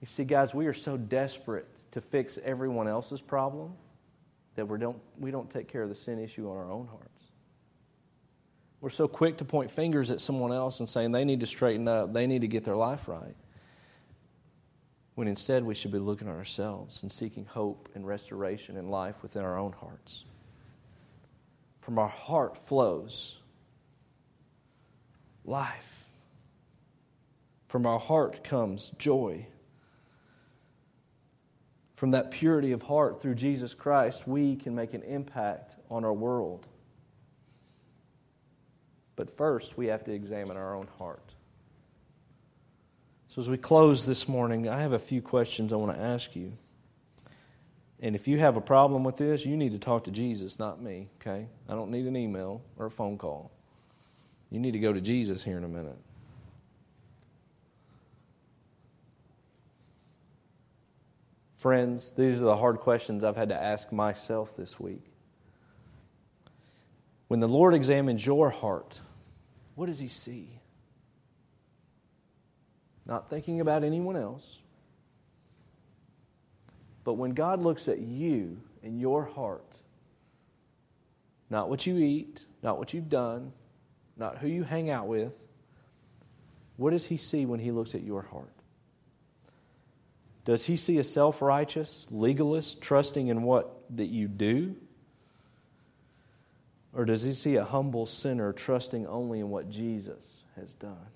You 0.00 0.06
see, 0.06 0.24
guys, 0.24 0.54
we 0.54 0.66
are 0.66 0.74
so 0.74 0.98
desperate 0.98 1.66
to 1.92 2.00
fix 2.02 2.38
everyone 2.44 2.88
else's 2.88 3.22
problem 3.22 3.72
that 4.54 4.66
we 4.66 4.78
don't, 4.78 4.98
we 5.18 5.30
don't 5.30 5.48
take 5.48 5.66
care 5.66 5.82
of 5.82 5.88
the 5.88 5.94
sin 5.94 6.18
issue 6.18 6.50
on 6.50 6.56
our 6.56 6.70
own 6.70 6.86
hearts. 6.86 7.08
We're 8.82 8.90
so 8.90 9.08
quick 9.08 9.38
to 9.38 9.46
point 9.46 9.70
fingers 9.70 10.10
at 10.10 10.20
someone 10.20 10.52
else 10.52 10.80
and 10.80 10.88
saying 10.88 11.12
they 11.12 11.24
need 11.24 11.40
to 11.40 11.46
straighten 11.46 11.88
up, 11.88 12.12
they 12.12 12.26
need 12.26 12.42
to 12.42 12.48
get 12.48 12.64
their 12.64 12.76
life 12.76 13.08
right. 13.08 13.34
When 15.14 15.28
instead 15.28 15.64
we 15.64 15.74
should 15.74 15.92
be 15.92 15.98
looking 15.98 16.28
at 16.28 16.34
ourselves 16.34 17.02
and 17.02 17.12
seeking 17.12 17.44
hope 17.44 17.88
and 17.94 18.06
restoration 18.06 18.76
in 18.76 18.88
life 18.88 19.16
within 19.22 19.44
our 19.44 19.56
own 19.56 19.72
hearts. 19.72 20.24
From 21.80 21.98
our 21.98 22.08
heart 22.08 22.56
flows 22.56 23.38
life. 25.44 26.06
From 27.68 27.86
our 27.86 27.98
heart 27.98 28.42
comes 28.42 28.90
joy. 28.98 29.46
From 31.96 32.10
that 32.12 32.30
purity 32.30 32.72
of 32.72 32.82
heart 32.82 33.22
through 33.22 33.34
Jesus 33.36 33.74
Christ, 33.74 34.26
we 34.26 34.56
can 34.56 34.74
make 34.74 34.94
an 34.94 35.02
impact 35.02 35.76
on 35.90 36.04
our 36.04 36.12
world. 36.12 36.66
But 39.16 39.36
first, 39.36 39.76
we 39.76 39.86
have 39.86 40.04
to 40.04 40.12
examine 40.12 40.56
our 40.56 40.74
own 40.74 40.88
heart. 40.98 41.34
So, 43.34 43.40
as 43.40 43.50
we 43.50 43.58
close 43.58 44.06
this 44.06 44.28
morning, 44.28 44.68
I 44.68 44.80
have 44.80 44.92
a 44.92 44.98
few 45.00 45.20
questions 45.20 45.72
I 45.72 45.76
want 45.76 45.92
to 45.96 46.00
ask 46.00 46.36
you. 46.36 46.52
And 47.98 48.14
if 48.14 48.28
you 48.28 48.38
have 48.38 48.56
a 48.56 48.60
problem 48.60 49.02
with 49.02 49.16
this, 49.16 49.44
you 49.44 49.56
need 49.56 49.72
to 49.72 49.78
talk 49.80 50.04
to 50.04 50.12
Jesus, 50.12 50.60
not 50.60 50.80
me, 50.80 51.08
okay? 51.20 51.48
I 51.68 51.72
don't 51.72 51.90
need 51.90 52.06
an 52.06 52.16
email 52.16 52.62
or 52.78 52.86
a 52.86 52.90
phone 52.92 53.18
call. 53.18 53.50
You 54.50 54.60
need 54.60 54.70
to 54.70 54.78
go 54.78 54.92
to 54.92 55.00
Jesus 55.00 55.42
here 55.42 55.58
in 55.58 55.64
a 55.64 55.68
minute. 55.68 55.98
Friends, 61.56 62.12
these 62.16 62.40
are 62.40 62.44
the 62.44 62.56
hard 62.56 62.78
questions 62.78 63.24
I've 63.24 63.34
had 63.34 63.48
to 63.48 63.60
ask 63.60 63.90
myself 63.90 64.56
this 64.56 64.78
week. 64.78 65.10
When 67.26 67.40
the 67.40 67.48
Lord 67.48 67.74
examines 67.74 68.24
your 68.24 68.50
heart, 68.50 69.00
what 69.74 69.86
does 69.86 69.98
He 69.98 70.06
see? 70.06 70.60
Not 73.06 73.28
thinking 73.28 73.60
about 73.60 73.84
anyone 73.84 74.16
else, 74.16 74.58
but 77.04 77.14
when 77.14 77.32
God 77.32 77.60
looks 77.60 77.88
at 77.88 77.98
you 77.98 78.58
and 78.82 78.98
your 78.98 79.24
heart, 79.24 79.76
not 81.50 81.68
what 81.68 81.86
you 81.86 81.98
eat, 81.98 82.46
not 82.62 82.78
what 82.78 82.94
you've 82.94 83.10
done, 83.10 83.52
not 84.16 84.38
who 84.38 84.48
you 84.48 84.62
hang 84.62 84.90
out 84.90 85.06
with, 85.06 85.32
what 86.76 86.90
does 86.90 87.04
He 87.04 87.16
see 87.16 87.44
when 87.44 87.60
He 87.60 87.70
looks 87.70 87.94
at 87.94 88.02
your 88.02 88.22
heart? 88.22 88.50
Does 90.46 90.64
He 90.64 90.76
see 90.76 90.98
a 90.98 91.04
self 91.04 91.42
righteous, 91.42 92.06
legalist, 92.10 92.80
trusting 92.80 93.28
in 93.28 93.42
what 93.42 93.82
that 93.96 94.06
you 94.06 94.28
do? 94.28 94.76
Or 96.94 97.04
does 97.04 97.24
he 97.24 97.32
see 97.32 97.56
a 97.56 97.64
humble 97.64 98.06
sinner 98.06 98.52
trusting 98.52 99.06
only 99.06 99.40
in 99.40 99.50
what 99.50 99.68
Jesus 99.68 100.44
has 100.56 100.72
done? 100.74 101.06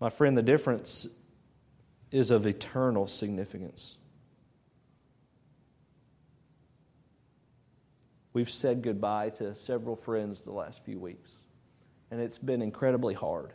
My 0.00 0.10
friend, 0.10 0.36
the 0.36 0.42
difference 0.42 1.08
is 2.10 2.30
of 2.30 2.46
eternal 2.46 3.06
significance. 3.06 3.96
We've 8.32 8.50
said 8.50 8.82
goodbye 8.82 9.30
to 9.30 9.54
several 9.54 9.96
friends 9.96 10.44
the 10.44 10.52
last 10.52 10.84
few 10.84 10.98
weeks, 10.98 11.36
and 12.10 12.20
it's 12.20 12.36
been 12.36 12.60
incredibly 12.60 13.14
hard. 13.14 13.52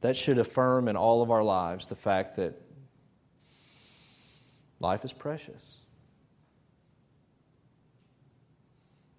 That 0.00 0.16
should 0.16 0.38
affirm 0.38 0.88
in 0.88 0.96
all 0.96 1.20
of 1.20 1.30
our 1.30 1.42
lives 1.42 1.86
the 1.88 1.94
fact 1.94 2.36
that 2.36 2.54
life 4.78 5.04
is 5.04 5.12
precious. 5.12 5.76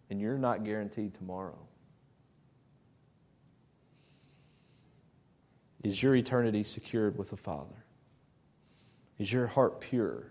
And 0.10 0.20
you're 0.20 0.40
not 0.40 0.64
guaranteed 0.64 1.14
tomorrow. 1.14 1.60
Is 5.84 6.02
your 6.02 6.16
eternity 6.16 6.64
secured 6.64 7.18
with 7.18 7.30
the 7.32 7.38
Father? 7.38 7.76
Is 9.18 9.32
your 9.32 9.48
heart 9.48 9.82
pure? 9.82 10.28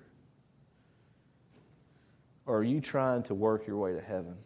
Or 2.46 2.58
are 2.58 2.64
you 2.64 2.80
trying 2.80 3.22
to 3.24 3.34
work 3.34 3.66
your 3.66 3.76
way 3.76 3.92
to 3.92 4.00
heaven? 4.00 4.36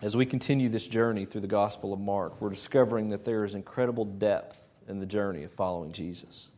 As 0.00 0.16
we 0.16 0.26
continue 0.26 0.68
this 0.68 0.86
journey 0.86 1.24
through 1.24 1.40
the 1.40 1.48
Gospel 1.48 1.92
of 1.92 1.98
Mark, 1.98 2.40
we're 2.40 2.50
discovering 2.50 3.08
that 3.08 3.24
there 3.24 3.44
is 3.44 3.54
incredible 3.54 4.04
depth 4.04 4.60
in 4.86 5.00
the 5.00 5.06
journey 5.06 5.42
of 5.42 5.52
following 5.52 5.92
Jesus. 5.92 6.48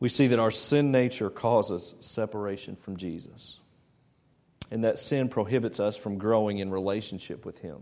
We 0.00 0.08
see 0.08 0.26
that 0.28 0.40
our 0.40 0.50
sin 0.50 0.90
nature 0.90 1.30
causes 1.30 1.94
separation 2.00 2.76
from 2.76 2.96
Jesus, 2.96 3.60
and 4.70 4.82
that 4.84 4.98
sin 4.98 5.28
prohibits 5.28 5.78
us 5.78 5.96
from 5.96 6.18
growing 6.18 6.58
in 6.58 6.70
relationship 6.70 7.46
with 7.46 7.58
Him. 7.58 7.78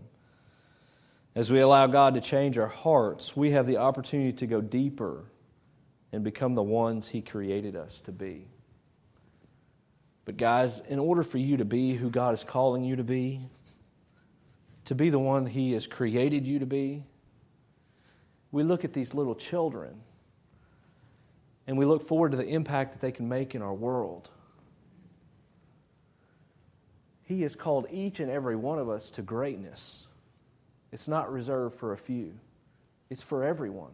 As 1.35 1.51
we 1.51 1.59
allow 1.61 1.87
God 1.87 2.13
to 2.13 2.21
change 2.21 2.57
our 2.57 2.67
hearts, 2.67 3.35
we 3.35 3.51
have 3.51 3.65
the 3.65 3.77
opportunity 3.77 4.33
to 4.33 4.47
go 4.47 4.61
deeper 4.61 5.25
and 6.11 6.23
become 6.23 6.53
the 6.53 6.63
ones 6.63 7.07
He 7.07 7.21
created 7.21 7.75
us 7.75 8.01
to 8.01 8.11
be. 8.11 8.47
But, 10.25 10.37
guys, 10.37 10.81
in 10.87 10.99
order 10.99 11.23
for 11.23 11.39
you 11.39 11.57
to 11.57 11.65
be 11.65 11.95
who 11.95 12.09
God 12.09 12.33
is 12.33 12.43
calling 12.43 12.83
you 12.83 12.95
to 12.95 13.03
be, 13.03 13.41
to 14.85 14.95
be 14.95 15.09
the 15.09 15.19
one 15.19 15.45
He 15.45 15.73
has 15.73 15.87
created 15.87 16.45
you 16.45 16.59
to 16.59 16.67
be, 16.67 17.03
we 18.51 18.61
look 18.61 18.85
at 18.85 18.93
these 18.93 19.15
little 19.15 19.33
children 19.33 19.99
and 21.65 21.77
we 21.77 21.85
look 21.85 22.07
forward 22.07 22.31
to 22.31 22.37
the 22.37 22.47
impact 22.47 22.91
that 22.91 23.01
they 23.01 23.11
can 23.11 23.27
make 23.27 23.55
in 23.55 23.61
our 23.63 23.73
world. 23.73 24.29
He 27.23 27.41
has 27.41 27.55
called 27.55 27.87
each 27.89 28.19
and 28.19 28.29
every 28.29 28.55
one 28.55 28.77
of 28.77 28.89
us 28.89 29.09
to 29.11 29.23
greatness. 29.23 30.05
It's 30.93 31.07
not 31.07 31.33
reserved 31.33 31.79
for 31.79 31.91
a 31.91 31.97
few, 31.97 32.35
it's 33.09 33.23
for 33.23 33.43
everyone. 33.43 33.91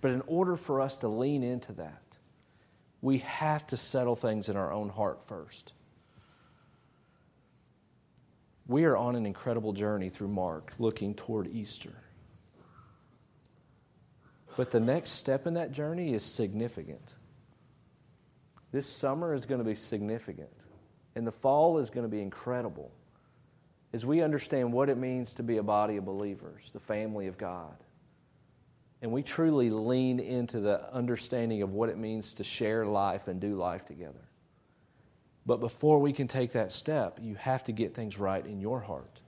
But 0.00 0.10
in 0.10 0.22
order 0.26 0.56
for 0.56 0.80
us 0.80 0.96
to 0.98 1.08
lean 1.08 1.44
into 1.44 1.72
that, 1.74 2.02
we 3.00 3.18
have 3.18 3.64
to 3.68 3.76
settle 3.76 4.16
things 4.16 4.48
in 4.48 4.56
our 4.56 4.72
own 4.72 4.88
heart 4.88 5.20
first. 5.28 5.72
We 8.66 8.84
are 8.84 8.96
on 8.96 9.14
an 9.14 9.26
incredible 9.26 9.72
journey 9.72 10.08
through 10.08 10.28
Mark, 10.28 10.72
looking 10.80 11.14
toward 11.14 11.46
Easter. 11.46 11.94
But 14.56 14.72
the 14.72 14.80
next 14.80 15.10
step 15.10 15.46
in 15.46 15.54
that 15.54 15.70
journey 15.70 16.14
is 16.14 16.24
significant. 16.24 17.14
This 18.72 18.88
summer 18.88 19.34
is 19.34 19.46
going 19.46 19.60
to 19.60 19.64
be 19.64 19.76
significant, 19.76 20.50
and 21.14 21.24
the 21.24 21.32
fall 21.32 21.78
is 21.78 21.90
going 21.90 22.04
to 22.04 22.10
be 22.10 22.20
incredible 22.20 22.90
as 23.92 24.06
we 24.06 24.22
understand 24.22 24.72
what 24.72 24.88
it 24.88 24.96
means 24.96 25.34
to 25.34 25.42
be 25.42 25.58
a 25.58 25.62
body 25.62 25.96
of 25.96 26.04
believers, 26.04 26.70
the 26.72 26.80
family 26.80 27.26
of 27.26 27.36
God, 27.36 27.76
and 29.02 29.10
we 29.10 29.22
truly 29.22 29.68
lean 29.68 30.20
into 30.20 30.60
the 30.60 30.92
understanding 30.92 31.62
of 31.62 31.72
what 31.72 31.88
it 31.88 31.98
means 31.98 32.34
to 32.34 32.44
share 32.44 32.86
life 32.86 33.28
and 33.28 33.40
do 33.40 33.54
life 33.54 33.84
together. 33.84 34.28
But 35.44 35.58
before 35.58 35.98
we 35.98 36.12
can 36.12 36.28
take 36.28 36.52
that 36.52 36.70
step, 36.70 37.18
you 37.20 37.34
have 37.34 37.64
to 37.64 37.72
get 37.72 37.94
things 37.94 38.16
right 38.18 38.46
in 38.46 38.60
your 38.60 38.80
heart, 38.80 39.20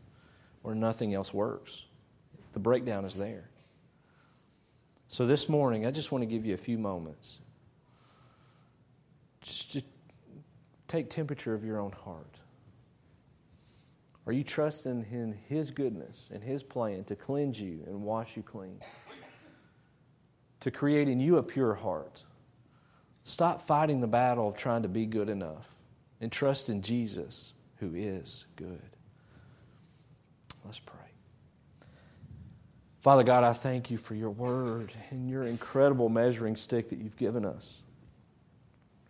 or 0.62 0.74
nothing 0.74 1.12
else 1.12 1.35
works. 1.35 1.83
The 2.53 2.61
breakdown 2.61 3.05
is 3.05 3.16
there. 3.16 3.50
So 5.09 5.27
this 5.27 5.48
morning, 5.48 5.87
I 5.87 5.90
just 5.90 6.12
want 6.12 6.22
to 6.22 6.27
give 6.27 6.46
you 6.46 6.55
a 6.55 6.59
few 6.59 6.79
moments. 6.79 7.40
Just, 9.42 9.70
just 9.72 9.87
take 10.88 11.11
temperature 11.11 11.53
of 11.53 11.64
your 11.64 11.81
own 11.81 11.92
heart. 11.92 12.38
Are 14.27 14.33
you 14.33 14.45
trusting 14.45 15.07
in 15.11 15.37
His 15.49 15.71
goodness 15.71 16.31
and 16.33 16.43
His 16.43 16.63
plan 16.63 17.05
to 17.05 17.17
cleanse 17.17 17.61
you 17.61 17.83
and 17.87 18.03
wash 18.03 18.37
you 18.37 18.43
clean? 18.43 18.81
To 20.61 20.71
create 20.71 21.09
in 21.09 21.21
you 21.21 21.37
a 21.37 21.43
pure 21.43 21.75
heart. 21.75 22.23
Stop 23.25 23.67
fighting 23.67 24.01
the 24.01 24.07
battle 24.07 24.49
of 24.49 24.57
trying 24.57 24.83
to 24.83 24.89
be 24.89 25.07
good 25.07 25.29
enough 25.29 25.69
and 26.21 26.33
trust 26.33 26.71
in 26.71 26.81
Jesus 26.81 27.53
who 27.77 27.95
is 27.95 28.47
good. 28.57 28.81
Let's 30.65 30.79
pray. 30.79 30.99
Father 33.01 33.23
God, 33.23 33.45
I 33.45 33.53
thank 33.53 33.91
you 33.91 33.99
for 33.99 34.15
your 34.15 34.31
word 34.31 34.91
and 35.11 35.29
your 35.29 35.45
incredible 35.45 36.09
measuring 36.09 36.57
stick 36.57 36.89
that 36.89 36.99
you've 36.99 37.17
given 37.19 37.45
us. 37.45 37.83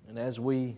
And 0.08 0.18
as 0.18 0.40
we 0.40 0.76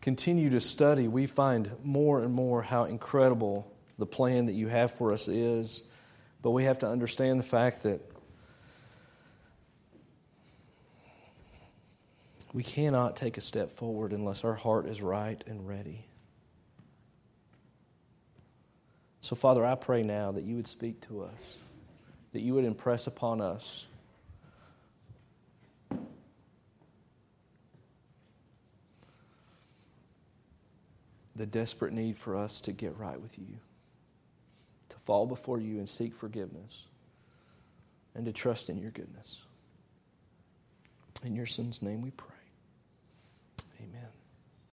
continue 0.00 0.50
to 0.50 0.60
study, 0.60 1.08
we 1.08 1.26
find 1.26 1.70
more 1.82 2.22
and 2.22 2.32
more 2.32 2.62
how 2.62 2.84
incredible 2.84 3.72
the 3.98 4.06
plan 4.06 4.46
that 4.46 4.52
you 4.52 4.68
have 4.68 4.92
for 4.92 5.12
us 5.12 5.28
is. 5.28 5.82
But 6.42 6.52
we 6.52 6.64
have 6.64 6.78
to 6.80 6.88
understand 6.88 7.40
the 7.40 7.44
fact 7.44 7.82
that 7.82 8.00
we 12.52 12.62
cannot 12.62 13.16
take 13.16 13.36
a 13.36 13.40
step 13.40 13.72
forward 13.76 14.12
unless 14.12 14.44
our 14.44 14.54
heart 14.54 14.86
is 14.86 15.02
right 15.02 15.42
and 15.46 15.66
ready. 15.66 16.04
So, 19.20 19.36
Father, 19.36 19.66
I 19.66 19.74
pray 19.74 20.02
now 20.02 20.32
that 20.32 20.44
you 20.44 20.56
would 20.56 20.68
speak 20.68 21.06
to 21.08 21.22
us, 21.22 21.56
that 22.32 22.40
you 22.40 22.54
would 22.54 22.64
impress 22.64 23.06
upon 23.06 23.40
us 23.40 23.84
the 31.38 31.46
desperate 31.46 31.92
need 31.92 32.18
for 32.18 32.36
us 32.36 32.60
to 32.62 32.72
get 32.72 32.96
right 32.98 33.20
with 33.20 33.38
you, 33.38 33.58
to 34.88 34.96
fall 35.06 35.24
before 35.24 35.60
you 35.60 35.78
and 35.78 35.88
seek 35.88 36.14
forgiveness, 36.14 36.84
and 38.14 38.26
to 38.26 38.32
trust 38.32 38.68
in 38.68 38.78
your 38.78 38.90
goodness. 38.90 39.42
In 41.24 41.34
your 41.34 41.46
son's 41.46 41.80
name 41.80 42.02
we 42.02 42.10
pray. 42.10 42.37